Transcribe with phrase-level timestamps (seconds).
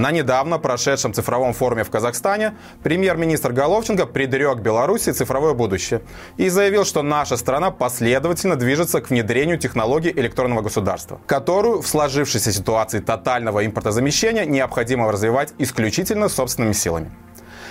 [0.00, 6.00] На недавно прошедшем цифровом форуме в Казахстане премьер-министр Головченко предрек Беларуси цифровое будущее
[6.38, 12.50] и заявил, что наша страна последовательно движется к внедрению технологий электронного государства, которую в сложившейся
[12.50, 17.10] ситуации тотального импортозамещения необходимо развивать исключительно собственными силами.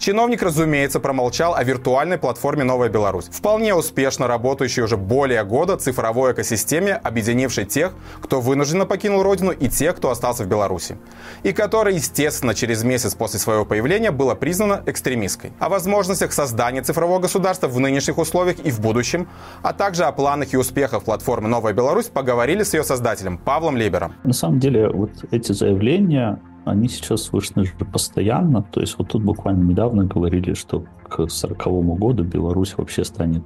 [0.00, 6.32] Чиновник, разумеется, промолчал о виртуальной платформе «Новая Беларусь», вполне успешно работающей уже более года цифровой
[6.32, 7.92] экосистеме, объединившей тех,
[8.22, 10.96] кто вынужденно покинул родину, и тех, кто остался в Беларуси,
[11.42, 15.52] и которая, естественно, через месяц после своего появления была признана экстремистской.
[15.58, 19.28] О возможностях создания цифрового государства в нынешних условиях и в будущем,
[19.62, 24.14] а также о планах и успехах платформы «Новая Беларусь» поговорили с ее создателем Павлом Либером.
[24.24, 28.62] На самом деле, вот эти заявления они сейчас слышны же постоянно.
[28.62, 33.44] То есть вот тут буквально недавно говорили, что к 1940 году Беларусь вообще станет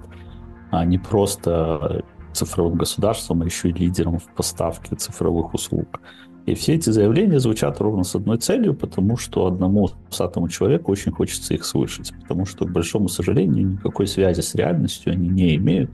[0.70, 6.00] а, не просто цифровым государством, а еще и лидером в поставке цифровых услуг.
[6.46, 11.10] И все эти заявления звучат ровно с одной целью, потому что одному усатому человеку очень
[11.10, 15.90] хочется их слышать, потому что, к большому сожалению, никакой связи с реальностью они не имеют.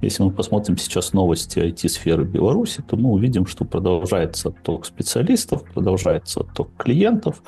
[0.00, 6.40] Если мы посмотрим сейчас новости IT-сферы Беларуси, то мы увидим, что продолжается отток специалистов, продолжается
[6.40, 7.42] отток клиентов,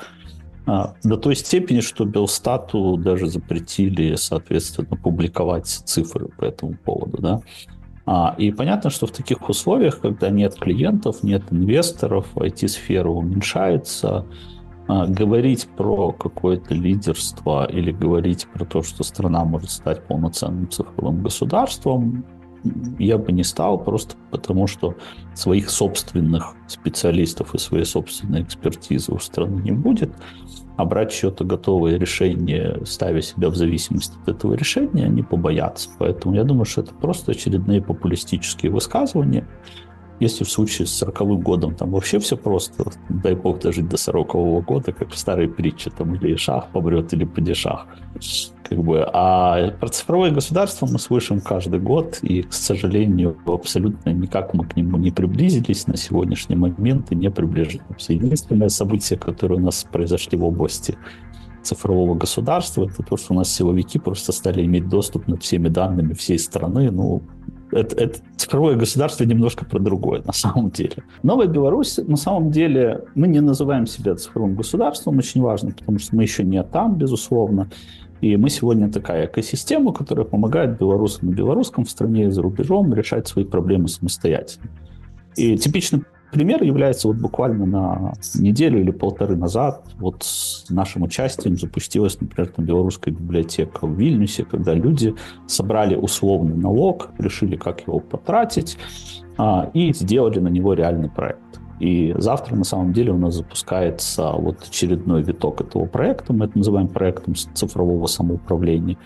[0.65, 7.21] а, до той степени, что Белстату даже запретили, соответственно, публиковать цифры по этому поводу.
[7.21, 7.41] Да?
[8.05, 14.25] А, и понятно, что в таких условиях, когда нет клиентов, нет инвесторов, IT-сфера уменьшается,
[14.87, 21.23] а, говорить про какое-то лидерство или говорить про то, что страна может стать полноценным цифровым
[21.23, 22.25] государством,
[22.99, 24.95] я бы не стал, просто потому что
[25.33, 30.11] своих собственных специалистов и своей собственной экспертизы у страны не будет,
[30.77, 35.89] а брать что-то готовое решение, ставя себя в зависимость от этого решения, они побоятся.
[35.97, 39.47] Поэтому я думаю, что это просто очередные популистические высказывания.
[40.19, 44.65] Если в случае с 40 годом там вообще все просто, дай бог дожить до 40
[44.65, 47.85] года, как в старой притче, там или шах помрет, или падишах.
[48.69, 49.07] Как бы.
[49.13, 54.75] А про цифровое государство мы слышим каждый год, и, к сожалению, абсолютно никак мы к
[54.75, 58.13] нему не приблизились на сегодняшний момент и не приближаемся.
[58.13, 60.97] Единственное событие, которое у нас произошли в области
[61.63, 66.13] цифрового государства, это то, что у нас силовики просто стали иметь доступ над всеми данными
[66.13, 67.21] всей страны, ну,
[67.71, 71.03] это, это цифровое государство немножко про другое на самом деле.
[71.23, 76.15] Новая Беларусь, на самом деле, мы не называем себя цифровым государством, очень важно, потому что
[76.15, 77.69] мы еще не там, безусловно.
[78.21, 82.93] И мы сегодня такая экосистема, которая помогает белорусам и белорусским в стране и за рубежом
[82.93, 84.69] решать свои проблемы самостоятельно.
[85.35, 91.57] И типичный пример является вот буквально на неделю или полторы назад вот с нашим участием
[91.57, 95.15] запустилась, например, там белорусская библиотека в Вильнюсе, когда люди
[95.47, 98.77] собрали условный налог, решили, как его потратить,
[99.37, 101.41] а, и сделали на него реальный проект.
[101.79, 106.33] И завтра, на самом деле, у нас запускается вот очередной виток этого проекта.
[106.33, 108.97] Мы это называем проектом цифрового самоуправления.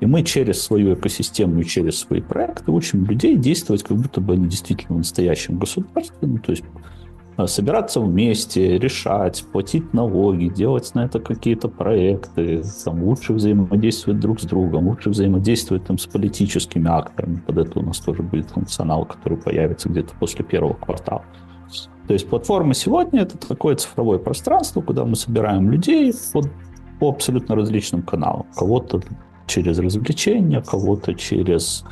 [0.00, 4.34] И мы через свою экосистему и через свои проекты учим людей действовать, как будто бы
[4.34, 5.60] они действительно в настоящем.
[6.20, 6.64] Ну, то есть
[7.36, 14.40] а, собираться вместе, решать, платить налоги, делать на это какие-то проекты, там, лучше взаимодействовать друг
[14.40, 17.36] с другом, лучше взаимодействовать там, с политическими акторами.
[17.46, 21.24] Под это у нас тоже будет функционал, который появится где-то после первого квартала.
[22.06, 26.40] То есть платформа сегодня это такое цифровое пространство, куда мы собираем людей по,
[27.00, 28.46] по абсолютно различным каналам.
[28.56, 29.02] Кого-то
[29.46, 31.84] через развлечения, кого-то через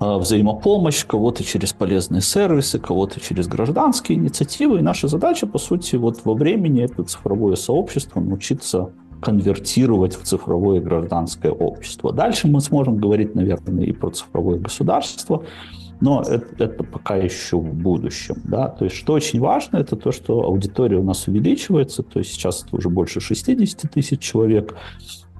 [0.00, 4.78] э, взаимопомощь, кого-то через полезные сервисы, кого-то через гражданские инициативы.
[4.78, 10.80] И наша задача, по сути, вот во времени это цифровое сообщество научиться конвертировать в цифровое
[10.80, 12.12] гражданское общество.
[12.12, 15.44] Дальше мы сможем говорить, наверное, и про цифровое государство,
[16.00, 18.34] но это, это пока еще в будущем.
[18.44, 18.68] Да?
[18.68, 22.64] То есть, что очень важно, это то, что аудитория у нас увеличивается, то есть сейчас
[22.66, 24.74] это уже больше 60 тысяч человек,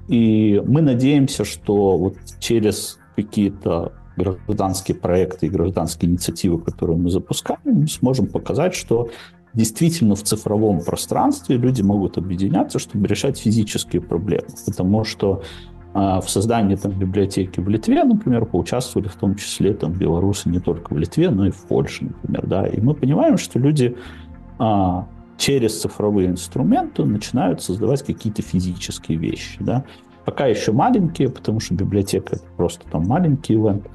[0.07, 7.59] и мы надеемся, что вот через какие-то гражданские проекты и гражданские инициативы, которые мы запускаем,
[7.63, 9.09] мы сможем показать, что
[9.53, 14.47] действительно в цифровом пространстве люди могут объединяться, чтобы решать физические проблемы.
[14.65, 15.43] Потому что
[15.93, 20.59] а, в создании там, библиотеки в Литве, например, поучаствовали в том числе там, белорусы не
[20.59, 22.47] только в Литве, но и в Польше, например.
[22.47, 22.67] Да?
[22.67, 23.95] И мы понимаем, что люди
[24.57, 25.07] а,
[25.43, 29.57] через цифровые инструменты начинают создавать какие-то физические вещи.
[29.59, 29.83] Да?
[30.23, 33.85] Пока еще маленькие, потому что библиотека это просто там маленький ивент.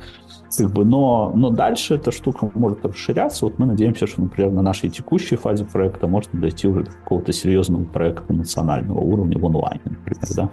[0.54, 3.46] Как бы, но, но дальше эта штука может расширяться.
[3.46, 7.32] Вот мы надеемся, что, например, на нашей текущей фазе проекта можно дойти уже до какого-то
[7.32, 10.28] серьезного проекта национального уровня в онлайне, например.
[10.36, 10.50] Да?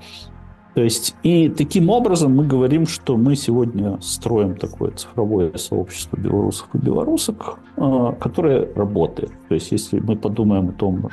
[0.75, 6.68] То есть и таким образом мы говорим, что мы сегодня строим такое цифровое сообщество белорусов
[6.74, 9.31] и белорусок, э, которое работает.
[9.48, 11.10] То есть если мы подумаем о том,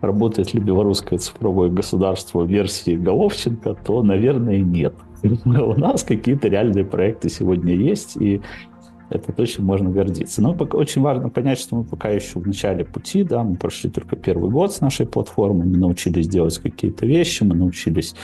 [0.00, 4.94] работает ли белорусское цифровое государство в версии Головченко, то, наверное, нет.
[5.22, 8.40] У нас какие-то реальные проекты сегодня есть, и
[9.10, 10.40] это точно можно гордиться.
[10.40, 14.16] Но очень важно понять, что мы пока еще в начале пути, да, мы прошли только
[14.16, 18.14] первый год с нашей платформой, мы научились делать какие-то вещи, мы научились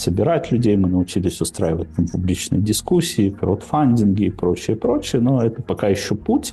[0.00, 5.88] собирать людей, мы научились устраивать там, публичные дискуссии, краудфандинги и прочее, прочее, но это пока
[5.88, 6.52] еще путь.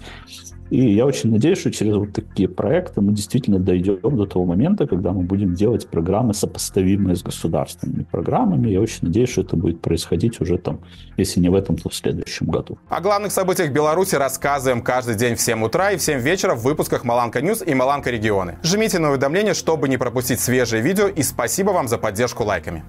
[0.71, 4.87] И я очень надеюсь, что через вот такие проекты мы действительно дойдем до того момента,
[4.87, 8.69] когда мы будем делать программы, сопоставимые с государственными программами.
[8.69, 10.79] Я очень надеюсь, что это будет происходить уже там,
[11.17, 12.77] если не в этом, то в следующем году.
[12.87, 16.63] О главных событиях Беларуси рассказываем каждый день в 7 утра и в 7 вечера в
[16.63, 18.57] выпусках Маланка Ньюс и Маланка Регионы.
[18.63, 22.85] Жмите на уведомления, чтобы не пропустить свежие видео и спасибо вам за поддержку лайками.